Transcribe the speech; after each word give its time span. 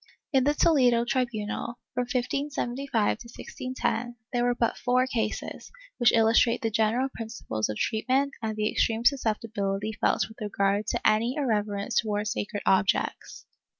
In 0.33 0.45
the 0.45 0.55
Toledo 0.55 1.05
tri 1.05 1.25
bunal, 1.25 1.75
from 1.93 2.07
1575 2.11 3.19
to 3.19 3.27
1610, 3.29 4.15
there 4.33 4.43
were 4.43 4.55
but 4.55 4.75
four 4.75 5.05
cases, 5.05 5.71
which 5.99 6.11
illus 6.11 6.39
trate 6.39 6.63
the 6.63 6.71
general 6.71 7.07
principles 7.13 7.69
of 7.69 7.77
treatment 7.77 8.33
and 8.41 8.55
the 8.57 8.67
extreme 8.71 9.03
suscepti 9.03 9.51
bility 9.55 9.95
felt 9.99 10.27
with 10.27 10.41
regard 10.41 10.87
to 10.87 11.07
any 11.07 11.35
irreverence 11.35 11.97
towards 11.99 12.31
sacred 12.31 12.63
objects. 12.65 13.45